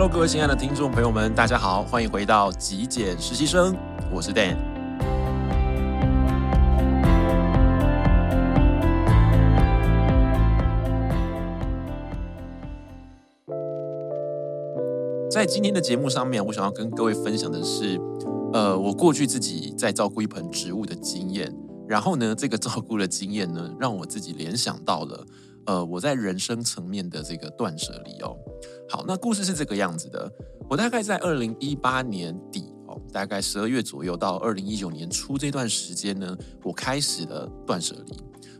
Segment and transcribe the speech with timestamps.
[0.00, 3.76] Hello，各位亲爱的听众朋友们，大家好，欢迎回到极简实习生，
[4.10, 4.56] 我是 Dan。
[15.30, 18.00] 在今天的节目上面，我想要跟各位分享的是，
[18.54, 21.54] 呃，我过去自己在照顾一盆植物的经验。
[21.86, 25.26] 然后呢，这个照顾的经验呢，让我自己联想到了，
[25.70, 28.36] 呃，我在人生层面的这个断舍离哦。
[28.88, 30.28] 好，那故事是这个样子的。
[30.68, 38.16] 我大概在二零一八年底哦，大概十二月左右到二零一九年初这段时间呢，我开始了断舍离。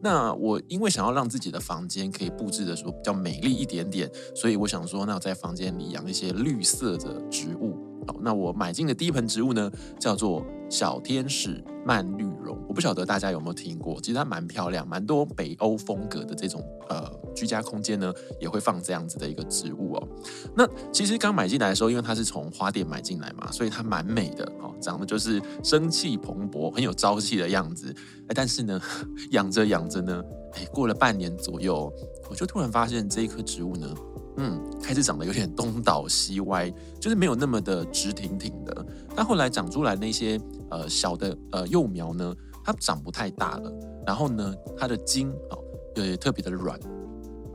[0.00, 7.83] 那我因为想要让自己的房间可以布置的时候比较美丽一点点，所以我想说，那我在房间里养一些绿色的植物。
[8.20, 12.58] 那我买进的第一盆植物呢，叫做小天使蔓绿绒。
[12.66, 20.08] 我不晓得大家有没有听过，其实它蛮漂亮，蛮多北欧风格的这种呃居家空间呢，也会放这样子的一个植物哦。
[20.56, 27.94] 那其实刚买进来的时候，因为它是从花店买进来嘛，所以它蛮美的哦，长得就是生气蓬勃，很有朝气的样子。
[28.28, 28.80] 哎，但是呢，
[29.30, 30.22] 养着养着呢，
[30.54, 31.92] 哎，过了半年左右，
[32.30, 33.94] 我就突然发现这一棵植物呢。
[34.36, 36.68] 嗯，开始长得有点东倒西歪，
[37.00, 38.86] 就是没有那么的直挺挺的。
[39.14, 43.72] 但后来长出来那些呃小的呃幼苗呢，它长不太大了。
[44.06, 45.58] 然后呢，它的茎哦
[45.94, 46.78] 也特别的软，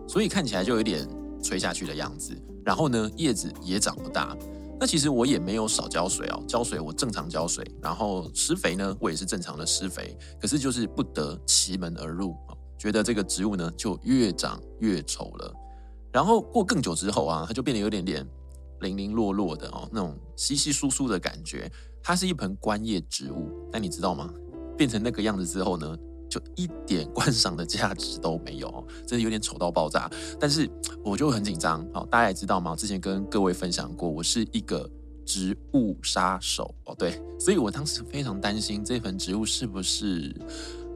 [0.08, 1.08] 所以看起来就有点
[1.44, 2.34] 垂下去的样子。
[2.64, 4.36] 然后呢，叶子也长不大。
[4.80, 10.18] 那其实我也没有少浇水哦，浇水我正常浇水，然后施肥呢，我也是正常的施肥。
[10.40, 15.54] 可是就是不得其门而入哦，觉得这个植物呢就越长越丑了。
[16.12, 18.28] 然后过更久之后啊，它就变得有点点
[18.82, 21.72] 零零落落的哦，那种稀稀疏疏的感觉。
[22.02, 24.34] 它是一盆观叶植物，但你知道吗？
[24.78, 25.98] 变成那个样子之后呢，
[26.30, 30.10] 就一点观赏的价值都没有，真的有点丑到爆炸。
[30.40, 30.68] 但是
[31.04, 32.76] 我就很紧张，好，大家也知道吗？
[32.76, 34.90] 之前跟各位分享过，我是一个
[35.26, 40.34] 植物杀手哦，对，所以我当时非常担心这盆植物是不是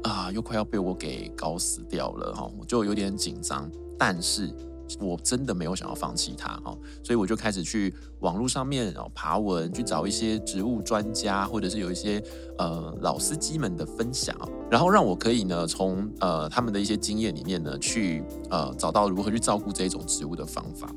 [0.04, 3.70] 啊，又快要被我给搞死掉了哈，我就有点紧张，
[4.00, 4.50] 但是。
[5.00, 6.60] 我真的没有想要放弃它，
[7.04, 12.24] 所以我就开始去网络上面爬文，去找一些植物专家，或者是有一些
[12.58, 14.36] 呃老司机们的分享，
[14.70, 20.94] 然后让我可以呢从呃他们的一些经验里面呢去呃找到如何去照顾这种植物的方法。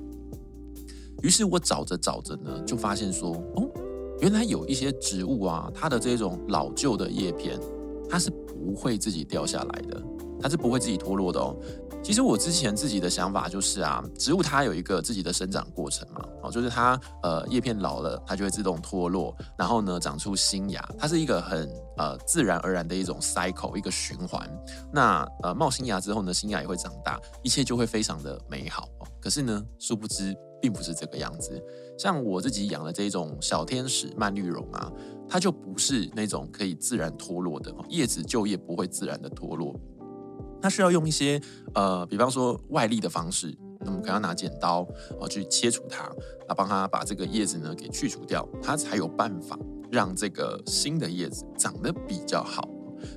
[1.22, 3.68] 于是我找着找着呢，就发现说，哦，
[4.20, 7.58] 原来有一些植物啊，它的这种老旧的叶片，
[8.08, 10.02] 它是不会自己掉下来的，
[10.40, 11.56] 它是不会自己脱落的哦。
[12.02, 24.48] 其实我之前自己的想法就是啊，植物它有一个自己的生长过程嘛，哦，就是它呃叶片老了，它就会自动脱落，然后呢长出新芽，它是一个很呃自然而然的一种 cycle 一个循环。
[24.92, 28.88] 那呃冒新芽之后呢，新芽也会长大，一切就会非常的美好。
[29.20, 30.32] 可是呢，殊不知
[30.62, 31.60] 并不是这个样子。
[31.98, 34.92] 像我自己养的这种小天使蔓绿绒啊，
[35.28, 39.74] 它就不是那种可以自然脱落的，叶子旧叶不会自然的脱落。
[40.66, 41.40] 它需要用一些
[41.74, 44.84] 呃，比方说外力的方式，那么可能要拿剪刀
[45.20, 46.02] 哦去切除它，
[46.48, 49.56] 啊帮它把这个叶子呢给去除掉，它才有办法
[49.92, 52.68] 让这个新的叶子长得比较好，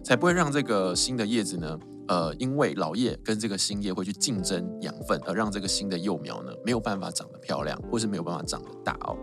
[0.03, 9.17] 才不会让这个新的叶子呢，呃，因为老叶跟这个新叶会去竞争养分，而让这个新的幼苗呢没有办法长得漂亮，或是没有办法长得大哦。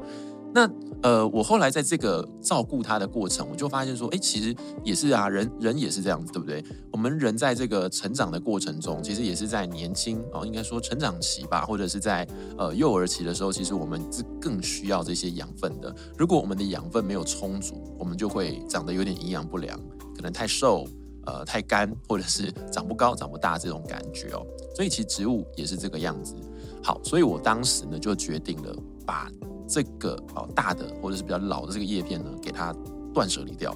[0.56, 0.66] 那
[1.02, 6.64] 呃，我后来在这个照顾它的过程，我就发现说，哎，其实也是啊，人人也是这样子，对不对？
[6.90, 15.94] 我们人在这个成长的过程中，其实也是在年轻哦，应该说成长期吧，或者是在呃幼儿期的时候，其实我们是更需要这些养分的。
[16.16, 19.78] 如果我们的养分没有充足，我们就会长得有点营养不良，
[20.16, 20.86] 可能太瘦，
[21.26, 24.40] 呃，太干，或者是长不高、长不大这种感觉哦。
[24.74, 26.34] 所以其实植物也是这个样子。
[26.82, 28.74] 好，所以我当时呢就决定了
[29.04, 29.30] 把。
[29.68, 32.74] 这个哦大的或者是比较老的这个叶片呢，给它
[33.12, 33.74] 断舍离掉。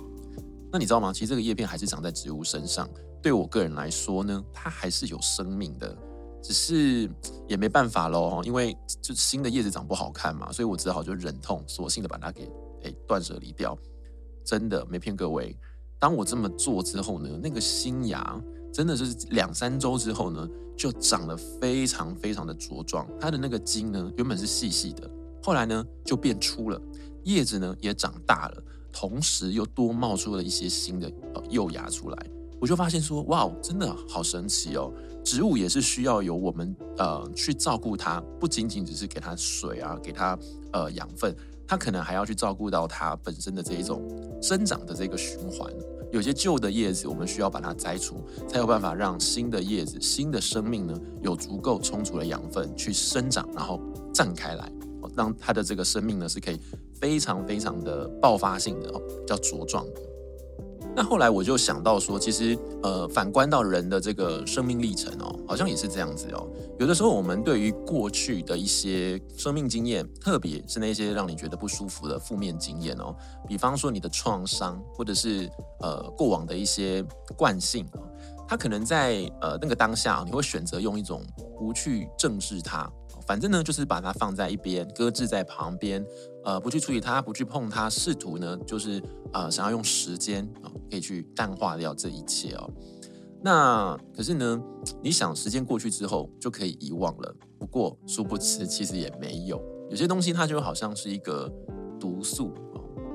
[0.72, 1.12] 那你知道吗？
[1.12, 2.88] 其实这个叶片还是长在植物身上。
[3.22, 5.94] 对我个人来说呢，它还是有生命的，
[6.42, 7.10] 只是
[7.48, 12.50] 也没办法喽，因为就新的叶子长不好看嘛，所以我只好就忍痛索性的把它给
[12.82, 13.76] 诶断舍离掉。
[14.42, 15.54] 真的没骗各位，
[15.98, 18.40] 当我这么做之后呢，那个新芽
[18.72, 23.06] 真的是两三周之后呢，就长得非常非常的茁壮。
[23.20, 25.10] 它的那个茎呢，原本是细细的。
[25.42, 26.80] 后来呢，就变粗了，
[27.24, 32.26] 叶子呢也长大了，同时又多冒出了一些新的呃幼芽出来。
[32.60, 34.92] 我就发现说，哇，真的好神奇哦！
[35.24, 40.38] 植物也是需要有我们呃去照顾它，不仅仅只是给它水啊，给它
[40.74, 41.34] 呃养分，
[41.66, 44.06] 它可能还要去照顾到它本身的这一种
[44.42, 45.72] 生长的这个循环。
[46.12, 53.80] 有些旧的叶子，我们需要把它摘除，才有办法让新的叶子、新的生命呢有足够充足的养分去生长，然后
[54.12, 54.70] 绽开来。
[55.16, 56.60] 让他的这个生命呢是可以
[57.00, 60.00] 非常非常的爆发性的哦，比较茁壮的。
[60.96, 66.48] 那后来我就想到说，其实呃，反观到人的这个生命历程哦，好像也是这样子哦。
[66.80, 73.14] 有的时候我们对于过去的一些生命经验，特别是那些让你觉得不舒服的负面经验哦，
[73.46, 75.48] 比方说你的创伤，或者是
[75.80, 77.04] 呃过往的一些
[77.36, 78.02] 惯性哦，
[78.48, 81.22] 它可能在呃那个当下，你会选择用一种
[81.56, 82.90] 不去正视它。
[83.30, 86.04] 反正呢，就是把它放在一边，搁置在旁边，
[86.42, 89.00] 呃，不去处理它，不去碰它，试图呢，就是
[89.32, 92.68] 呃，想要用时间啊、可以去淡化掉这一切哦。
[93.40, 94.60] 那可是呢，
[95.00, 101.48] 你想时间过去之后就可以遗忘了，不过殊不知其实也没有，有些东西它就好像是一个
[102.00, 102.52] 毒素。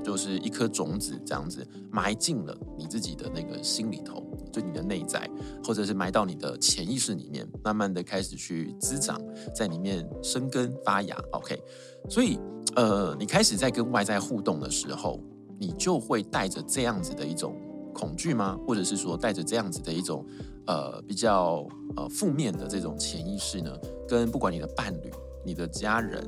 [0.06, 4.22] 就是一颗种子这样子埋进了你自己的那个心里头，
[4.52, 5.28] 就你的内在，
[5.64, 9.20] 或者是埋到你的潜意识里面，慢慢的开始去滋长，
[9.52, 11.18] 在里面生根发芽。
[11.32, 11.60] OK，
[12.08, 12.38] 所以
[12.76, 15.18] 呃，你开始在跟外在互动的时候，
[15.58, 17.56] 你就会带着这样子的一种
[17.92, 18.56] 恐惧吗？
[18.64, 20.24] 或者是说带着这样子的一种
[20.68, 21.66] 呃比较
[21.96, 23.76] 呃负面的这种潜意识呢？
[24.06, 25.10] 跟不管你的伴侣、
[25.44, 26.24] 你的家人。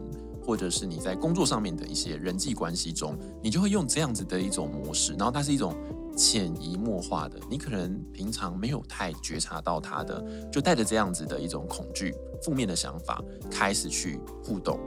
[0.48, 5.76] 或者是你在工作上面的一些人际关系中，你就会用这样子的一种模式，然后它是一种
[6.16, 14.80] 潜移默化的，你可能平常没有太觉察到它的，就带着这样子的一种恐惧、负面的想法开始去互动。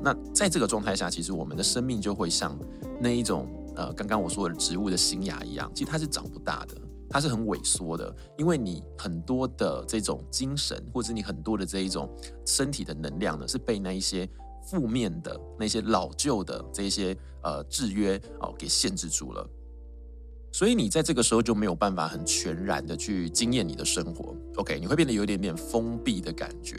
[0.00, 2.56] 那在这个状态下，其实我们的生命就会像
[3.00, 6.76] 那一种呃，刚刚我说的植物的新芽一样，其实它是长不大的，
[7.10, 12.08] 它是很萎缩的，因为你很多的这种精神，或者你很多的这一种
[12.46, 14.24] 身体的能量呢，是被那一些。
[14.70, 19.48] 负面的那些老旧的这些呃制约哦，给限制住了，
[20.52, 24.36] 所以你在这个时候就没有办法很全然的去经验你的生活。
[24.56, 26.76] OK，你会变得有一点点封闭的感觉。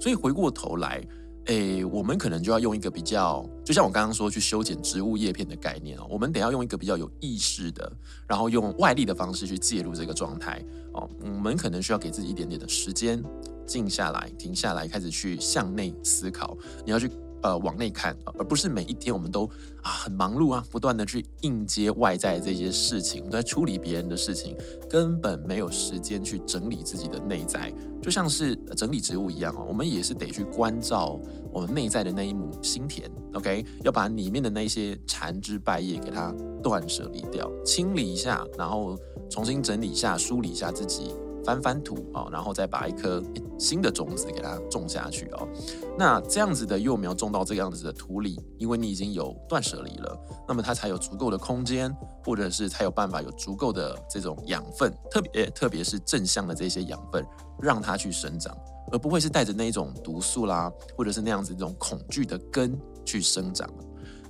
[0.00, 1.00] 所以回过头来，
[1.46, 7.92] 诶，我们可能就要用一个比较，就像我刚刚说去修剪植物叶片的概念哦，我们得要用一个比较有意识的，
[8.26, 10.60] 然后用外力的方式去介入这个状态
[10.92, 11.08] 哦。
[11.20, 13.22] 我们可能需要给自己一点点的时间，
[13.64, 16.56] 静下来，停下来，开始去向内思考。
[16.84, 17.08] 你要去。
[17.42, 19.44] 呃，往内看，而不是每一天我们都
[19.82, 24.56] 啊很忙碌啊，不断的去应接外在这些事情，我们在处理别人的事情，
[24.88, 31.18] 根本没有时间去整理自己的内在，就像是整理植物一样哦，我们也是得去关照
[31.52, 38.98] 我们内在的那一亩心田，OK，要把里面的那些残枝败叶给它断舍离掉，清理一下，然后
[39.30, 41.14] 重新整理一下，梳理一下自己。
[41.44, 43.22] 翻翻土啊，然后再把一颗
[43.58, 45.48] 新的种子给它种下去哦。
[45.96, 51.94] 那这样子的幼苗种到这个样子的土里，因为你已经有断舍离了，那么它才有足够的空间，
[52.24, 57.24] 或者是才有办法有足够的这种养分，特别特别是正向的这些养分，
[57.60, 58.56] 让它去生长，
[58.92, 63.68] 而不会是带着那一种毒素啦，或者是那样子一种恐惧的根去生长。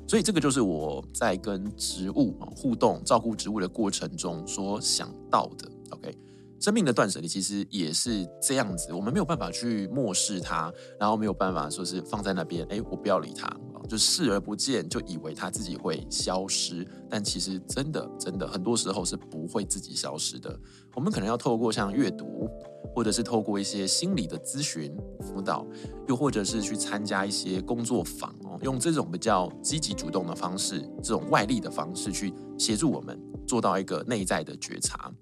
[0.06, 5.70] 所以这个就是我在跟植物互动、照顾植物的过程中所想到的。
[5.90, 6.16] OK。
[6.60, 13.49] 生命的断舍离其实也是这样子，我们没有办法去漠视它，然后没有办法说是放在那边，哎，我不要理它，
[13.88, 16.87] 就视而不见，就以为它自己会消失。
[17.08, 20.58] 但其实真的真的很多时候是不会自己消失的。
[20.94, 22.49] 我们可能要透过像阅读，
[22.93, 25.64] 或者是透过一些心理的咨询辅导，
[26.08, 35.12] 又或者是去参加一些工作坊哦，用这种比较积极主动的方式，这种外力的方式去协助我们做到一个内在的觉察。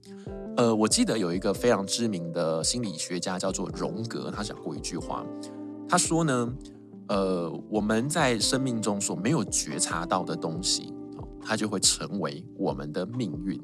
[0.57, 5.25] 呃，我记得有一个非常知名的心理学家叫做荣格，他讲过一句话，
[5.87, 6.55] 他说呢，
[7.09, 10.95] 呃，我们在生命中所没有觉察到的东西，
[11.43, 13.61] 它就会成为我们的命运。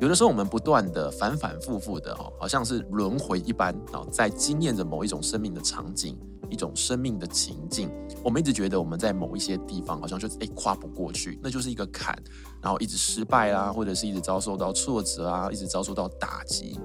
[0.00, 6.18] 有的时候，我们不断的反反复复的，哦，好像是轮回一般，哦，在经验着某一种生命的场景。
[6.50, 7.90] 一种生命的情境，
[8.22, 12.16] 我们一直觉得我们在某一些地方好像就是诶跨不过去，那就是一个坎，
[12.62, 16.78] 然后一直失败啦，或者是一直遭受到挫折啊，一直遭受到打击，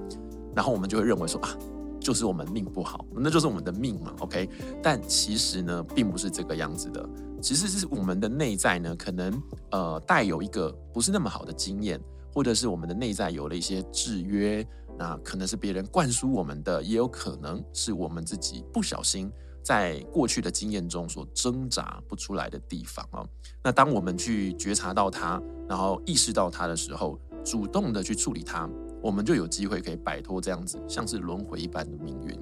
[0.54, 1.56] 然后我们就会认为说啊，
[2.00, 4.48] 就是我们命不好，那就是我们的命嘛，OK？
[4.82, 7.08] 但其实呢，并不是这个样子的，
[7.40, 12.00] 其实是我们的内在呢，可能呃带有一个不是那么好的经验，
[12.34, 14.66] 或者是我们的内在有了一些制约，
[14.98, 19.30] 那可能是别人灌输我们的，也有可能是我们自己不小心。
[19.62, 23.24] 在过去的经验中所挣扎不出来的地方啊，
[23.62, 28.68] 那当我们去觉察到它，然后意识到它的时候，主动的去处理它，
[29.00, 32.38] 我们就有机会可以摆脱这样子像是轮回一般的命运。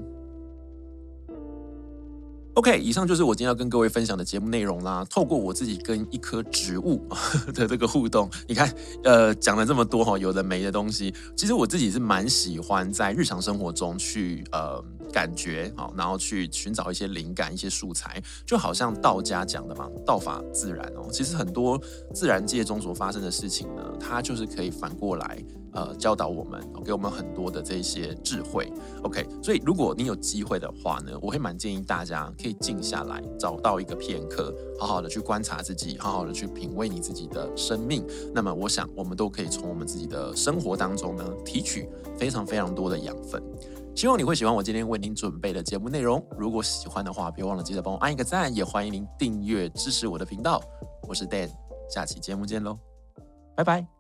[2.54, 5.06] OK，以上就是我今天要跟各位分享的节目内容啦。
[5.08, 7.00] 透过我自己跟一棵植物
[7.54, 21.08] 的这个互动，你看，呃，讲了这么多哈，有的没的东西，其实我自己是蛮喜欢在日常生活中去呃感觉好，然后去寻找一些灵感、一些素材，就好像道家讲的嘛，“道法自然”哦。
[21.12, 21.80] 其实很多
[22.12, 25.38] 自然界中所发生的事情呢，它就是可以反过来。
[25.72, 28.72] 呃，教导我们，给我们很多的这些智慧。
[29.02, 38.04] OK，所以如果你有机会的话呢，我会蛮建议大家可以静下来，找到一个片刻，好好的去观察自己，好好的去品味你自己的生命。
[38.34, 43.42] 那么，我想我们都可以从我们自己的生活当中呢，提取非常非常多的养分。
[43.94, 46.24] 希望你会喜欢我今天为您准备的节目内容。
[46.38, 50.62] 如果喜欢的话，别忘了记得帮我按一个赞，也欢迎您订阅支持我的频道。
[51.08, 51.50] 我是 Dan，
[51.88, 52.78] 下期节目见喽，
[53.56, 53.99] 拜拜。